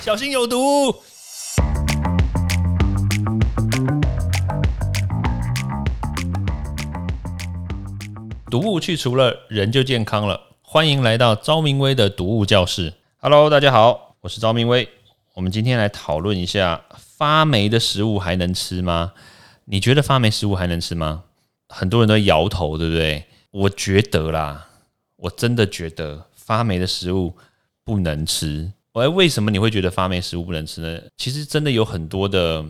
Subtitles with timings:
[0.00, 0.94] 小心有毒。
[8.48, 10.40] 毒物去除了，人就健康了。
[10.62, 12.94] 欢迎来到昭明威的毒物教室。
[13.18, 14.88] Hello，大家好，我是昭明威。
[15.34, 19.12] 我们今天来讨论一下发霉的食物还能吃吗？
[19.64, 21.24] 你觉得发霉食物还能吃吗？
[21.68, 23.24] 很多人都摇头，对不对？
[23.50, 24.68] 我觉得啦，
[25.16, 27.36] 我真的觉得发霉的食物
[27.84, 28.72] 不能吃。
[28.94, 31.00] 哎，为什么你会觉得发霉食物不能吃呢？
[31.16, 32.64] 其实真的有很多的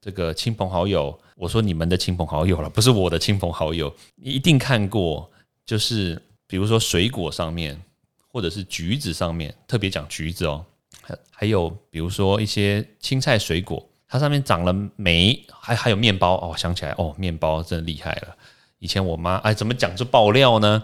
[0.00, 5.30] 这个亲朋好友，我说你们的亲朋好友了，不是我的亲朋好友，你一定看过，
[5.64, 7.80] 就是比如说水果上面，
[8.28, 10.62] 或者是橘子上面，特别讲橘子哦，
[11.00, 18.36] 还还有比如说一些青菜水果，它上面长了霉，还还有面包哦，想起来哦，面包真的厉害了。
[18.78, 20.82] 以前我妈哎，怎么讲就爆料呢？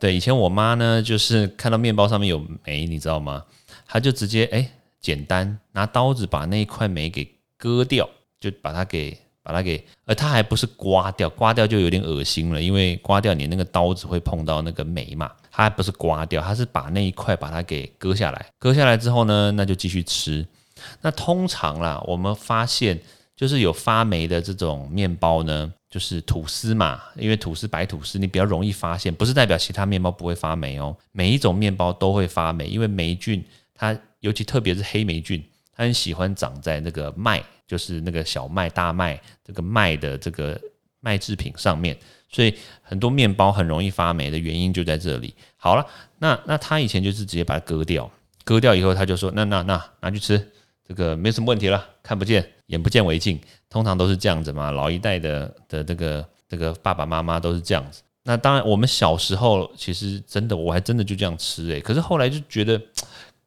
[0.00, 3.44] 对，以前我妈呢，就是看到面包上面有霉，你知道吗？
[3.86, 4.68] 他就直接哎，
[5.00, 8.08] 简单拿刀子把那一块煤给割掉，
[8.40, 20.44] 就把它给把它给，而他还不是刮掉，刮掉就有点恶心了，因为刮掉你那个刀子会碰到那个煤嘛，他还不是刮掉，他是把那一块把它给割下来，割下来之后呢，那就继续吃。
[21.00, 23.00] 那通常啦，我们发现
[23.36, 33.44] 就是有发霉的这种面包呢，就是吐司嘛，因为吐司白吐司你比较容易发现，不是代表其他面包不会发霉哦，每一种面包都会发霉，因为霉菌。
[33.76, 40.60] 它尤其特别是黑霉菌，它很喜欢长在那个麦，就是那个小麦、大麦这个麦的这个
[41.00, 41.96] 麦制品上面，
[42.28, 45.34] 所以很多面包很容易发霉的原因就在这里。
[45.56, 45.86] 好了，
[46.18, 48.10] 那那他以前就是直接把它割掉，
[48.44, 50.50] 割掉以后他就说：那那那拿去吃，
[50.88, 53.38] 这个没什么问题了，看不见眼不见为净，
[53.68, 54.70] 通常都是这样子嘛。
[54.70, 58.02] 老一代的的这个这个爸爸妈妈都是这样子。
[58.24, 62.80] 那当然我们小时候其实真的我还真的就这样吃诶，可是后来就觉得。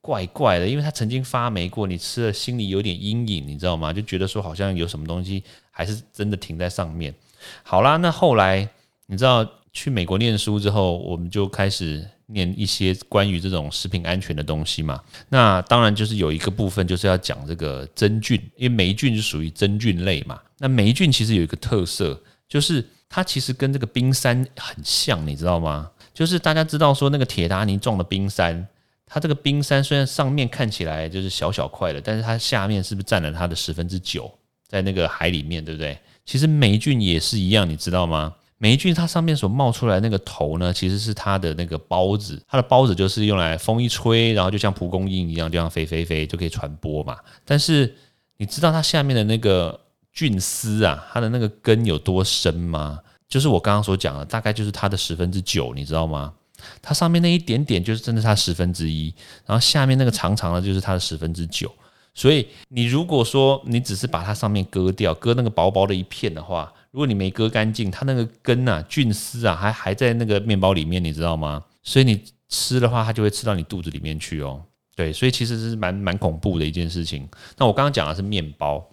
[0.10, 3.94] 怪怪的，因为它曾经发霉过，你吃了心里有点阴影，你知道吗？
[3.94, 7.14] 就觉得说好像有什么东西还是真的停在上面。
[7.62, 8.68] 好啦，那后来
[9.06, 15.00] 你知道去美国念书之后，我们就开始念一些关于这种食品安全的东西嘛。
[15.30, 20.40] 那当然就是有一个部分就是要讲这个真菌，因为霉菌是属于真菌类嘛。
[20.58, 25.92] 那霉菌其实有一个特色，就是它其实跟这个冰山很像，你知道吗？
[26.16, 28.68] 就是大家知道说那个铁达尼撞了冰山。
[29.10, 34.32] 它这个冰山虽然上面看起来就是小小块的，但是它下面是不是占了它的十分之九，
[34.68, 35.98] 在那个海里面，对不对？
[36.26, 38.36] 其实霉菌也是一样，你知道吗？
[38.60, 47.18] 霉菌它上面所冒出来那个头呢，其实是它的那个孢子，它的孢子就是用来风一吹，然后就像蒲公英一样，这样飞飞飞就可以传播嘛。
[47.46, 47.96] 但是
[48.38, 49.80] 你知道它下面的那个
[50.12, 53.00] 菌丝啊，它的那个根有多深吗？
[53.28, 56.34] 就是我刚刚所讲的，大概就是它的十分之九，你知道吗？
[56.82, 59.14] 它上面那一点点就是真的它十分之一，
[59.46, 61.72] 然后下面那个长长的就是它的十分之九。
[62.16, 71.64] 所以你如果说你只是把它上面割掉，割那个薄薄的一片的话，如果你没割干净，它那个根啊、菌丝啊还还在那个面包里面，你知道吗？
[71.84, 74.62] 所以你吃的话，它就会吃到你肚子里面去哦。
[74.96, 77.26] 对，所以其实是蛮蛮恐怖的一件事情。
[77.58, 78.86] 那我刚刚讲的是面包，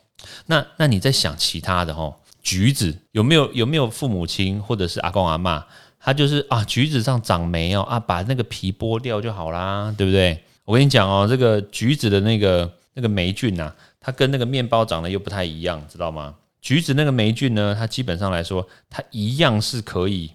[0.47, 2.15] 那那你在想其他的哈？
[2.43, 5.66] 橘子有没有有没有父母亲或者是阿公阿妈？
[6.06, 10.41] 它就是啊，橘子上长霉哦啊，把那个皮剥掉就好啦，对不对？
[10.65, 16.37] 我跟你讲哦，这个橘子的那个那个霉菌呐，它跟那个面包长得又不太一样，知道吗？
[16.62, 20.31] 橘子那个霉菌呢，它基本上来说，它一样是可以，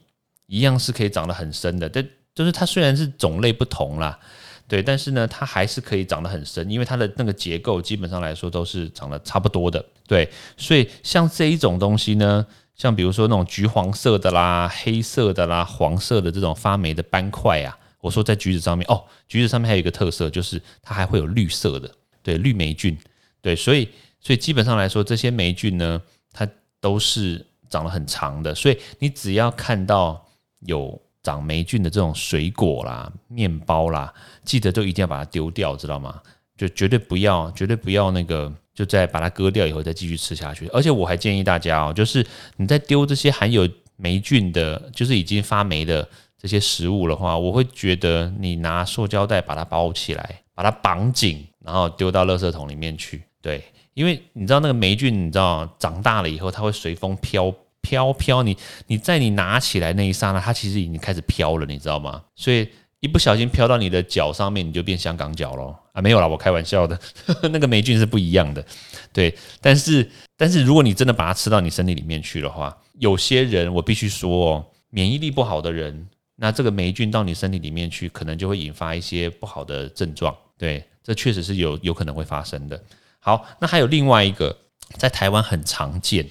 [0.47, 1.87] 一样是可以长得很深的。
[1.87, 2.05] 但
[2.35, 4.19] 就是它虽然是种类不同啦，
[4.67, 10.29] 对，但是呢，它还是可以长得很深，因为它的那个结构基本上来说都是长得差不多的，对。
[10.57, 12.45] 所以像这一种东西呢。
[12.81, 21.87] 像比如说那种橘黄色的啦、黑色的啦、黄色的这种发霉的斑块啊，我说在橘子上面哦，橘子上面还有一个特色，就是它还会有绿色的，
[22.23, 22.97] 对，绿霉菌，
[23.39, 23.87] 对，所以
[24.19, 26.01] 所以基本上来说，这些霉菌呢，
[26.33, 26.47] 它
[26.79, 30.25] 都是长得很长的，所以你只要看到
[30.61, 34.11] 有长霉菌的这种水果啦、面包啦，
[34.43, 36.19] 记得都一定要把它丢掉，知道吗？
[36.57, 38.51] 就绝对不要，绝对不要那个。
[38.73, 42.25] 就再把它割掉以后再继续吃下去，而且我还建议大家哦，就是
[42.57, 46.07] 你在丢这些含有霉菌的，就是已经发霉的
[46.37, 53.21] 这些食物的话，我会觉得你拿塑胶袋把它包起来，把它绑紧，然后丢到垃圾桶里面去。
[53.41, 53.63] 对，
[53.93, 58.57] 因为你知道那个霉菌，你知道长大了以后它会随风飘飘飘，你
[58.87, 62.21] 你在你拿起来那一刹那，它其实已经开始飘了，你知道吗？
[62.35, 62.67] 所以。
[63.03, 65.75] 一不小心飘到你的脚上面，你就变香港脚咯。
[65.93, 66.01] 啊！
[66.01, 66.99] 没有啦，我开玩笑的，
[67.51, 68.65] 那个霉菌是不一样的，
[69.11, 69.35] 对。
[69.59, 80.35] 但是，但是如果你真的把它吃到你身体里面去的话，有些人我必须说哦，免疫力不好的人，那这个霉菌到你身体里面去，可能就会引发一些不好的症状。
[80.57, 82.81] 对，这确实是有有可能会发生的。
[83.19, 84.55] 好，那还有另外一个
[84.97, 86.27] 在台湾很常见，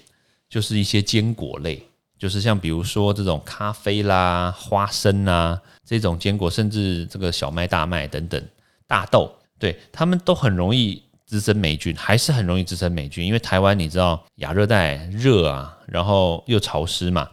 [0.49, 1.83] 就是一些坚果类，
[2.19, 8.43] 就是像比如说这种咖啡啦、花生啊这种坚果，甚至这个小麦、大麦等等
[8.87, 17.29] 大豆，对他们都很容易滋生霉菌，还是很容易滋生霉菌，因为台湾你知道亚热带热啊，然后又潮湿嘛，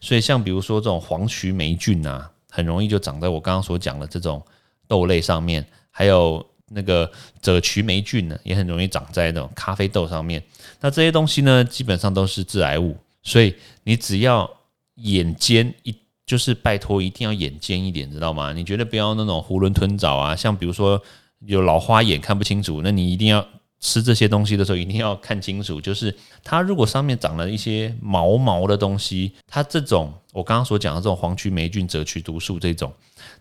[0.00, 2.32] 所以像比如说这种黄曲霉菌啊。
[2.48, 4.42] 很容易就长在我刚刚所讲的这种
[4.88, 7.12] 豆类上面，还有那个
[7.42, 10.42] 赭曲霉菌呢，也很容易长在那种咖啡豆上面。
[10.80, 14.50] 那这些东西呢，基本上都是致癌物，所以你只要
[14.94, 15.94] 眼尖一，
[16.24, 18.54] 就是拜托一定要眼尖一点，知道吗？
[18.54, 20.98] 你绝对不要那种囫囵吞枣啊，像比如说
[21.46, 23.46] 有老花眼看不清楚，那你一定要。
[23.78, 26.12] 吃这些东西的时候，一定要看清楚，就是
[26.42, 32.90] 它如果上面长了一些毛毛的东西，它这种我刚刚所讲的这种黄曲霉菌、赭曲毒素这种，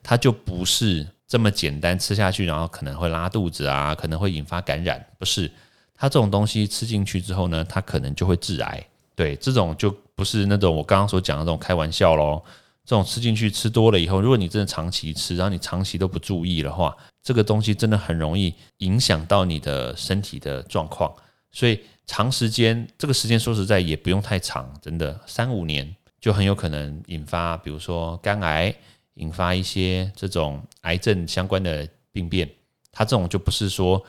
[0.03, 5.49] 它就不是这么简单吃下去，然后可能会拉肚子啊，可能会引发感染，不是。
[5.95, 8.85] 它这种东西吃进去之后呢，它可能就会致癌。
[9.15, 12.43] 对，这种就不是那种我刚刚所讲的这种开玩笑喽。
[12.85, 21.11] 这种吃进去吃多了以后，如果你真的长期吃，然后你长期都不注意的话，这个东西真的很容易影响到你的身体的状况。
[21.51, 28.71] 所以长时间，这个时间说实在也不用太长，真的三五年就很有可能引发，比如说肝癌，
[29.15, 32.47] 引发一些这种癌症相关的病变。
[32.91, 33.99] 它这种就不是说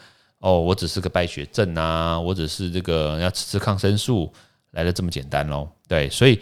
[0.40, 4.30] 哦，我只是个败血症啊，我只是这个要吃吃抗生素
[4.72, 5.66] 来的这么简单喽。
[5.88, 6.38] 对，所以。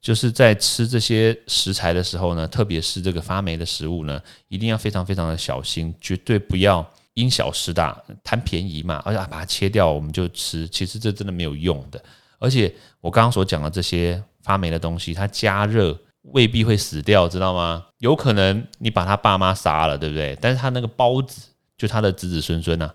[0.00, 12.00] 就是在吃这些食材的时候呢，特别是这个发霉的食物呢，一定要非常非常的小心，绝对不要因小失大，贪便宜嘛，而且把它切掉我们就吃，其实这真的没有用的。
[12.38, 17.84] 而且我刚刚所讲的这些发霉的东西，它加热未必会死掉，知道吗？
[17.98, 20.38] 有可能你把他爸妈杀了，对不对？
[20.40, 22.88] 但是他那个孢子，就他的子子孙孙呐，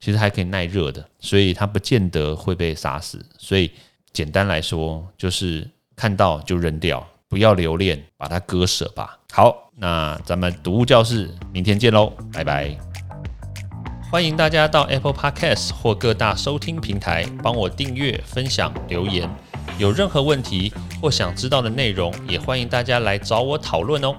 [0.00, 3.24] 其实还可以耐热的，所以他不见得会被杀死。
[3.38, 3.70] 所以
[4.12, 5.66] 简单来说，就是。
[5.98, 9.18] 看到就扔掉，不要留恋，把它割舍吧。
[9.32, 12.78] 好，那咱们读物教室明天见喽，拜拜！
[14.08, 19.28] 欢迎大家到 Apple Podcast 或各大收听平台帮我订阅、分享、留言。
[19.76, 20.72] 有任何问题
[21.02, 24.14] 或想知道的内容，也欢迎大家来找我讨论哦。